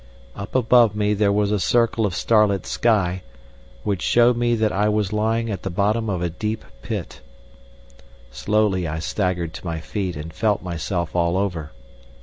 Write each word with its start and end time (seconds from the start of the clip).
Up 0.35 0.55
above 0.55 0.95
me 0.95 1.13
there 1.13 1.31
was 1.31 1.51
a 1.51 1.59
circle 1.59 2.07
of 2.07 2.15
starlit 2.15 2.65
sky, 2.65 3.21
which 3.83 4.01
showed 4.01 4.35
me 4.35 4.55
that 4.55 4.71
I 4.71 4.89
was 4.89 5.13
lying 5.13 5.51
at 5.51 5.61
the 5.61 5.69
bottom 5.69 6.09
of 6.09 6.23
a 6.23 6.29
deep 6.31 6.65
pit. 6.81 7.21
Slowly 8.31 8.87
I 8.87 8.97
staggered 8.97 9.53
to 9.53 9.63
my 9.67 9.79
feet 9.79 10.15
and 10.15 10.33
felt 10.33 10.63
myself 10.63 11.15
all 11.15 11.37
over. 11.37 11.69